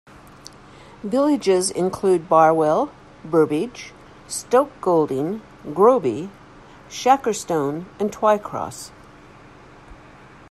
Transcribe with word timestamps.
Villages 1.03 1.69
include 1.69 2.27
Barwell, 2.27 2.91
Burbage, 3.23 3.93
Stoke 4.27 4.71
Golding, 4.81 5.43
Groby, 5.75 6.31
Shackerstone 6.89 7.85
and 7.99 8.11
Twycross. 8.11 8.89